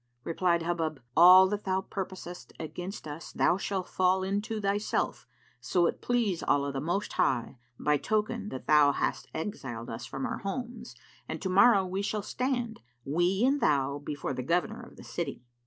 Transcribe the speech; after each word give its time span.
Replied 0.23 0.63
Hubub, 0.63 0.99
"All 1.15 1.47
that 1.49 1.63
thou 1.63 1.81
purposest 1.81 2.53
against 2.59 3.07
us 3.07 3.31
thou 3.31 3.57
shall 3.57 3.83
fall 3.83 4.23
into 4.23 4.59
thyself, 4.59 5.27
so 5.59 5.85
it 5.85 6.01
please 6.01 6.41
Allah 6.41 6.71
the 6.71 6.81
Most 6.81 7.13
High, 7.13 7.59
by 7.79 7.97
token 7.97 8.49
that 8.49 8.65
thou 8.65 8.93
hast 8.93 9.27
exiled 9.31 9.91
us 9.91 10.07
from 10.07 10.25
our 10.25 10.39
homes, 10.39 10.95
and 11.29 11.39
to 11.43 11.49
morrow 11.49 11.85
we 11.85 12.01
shall 12.01 12.23
stand, 12.23 12.79
we 13.05 13.45
and 13.45 13.61
thou, 13.61 13.99
before 13.99 14.33
the 14.33 14.41
Governor 14.41 14.81
of 14.81 14.95
the 14.95 15.03
city." 15.03 15.43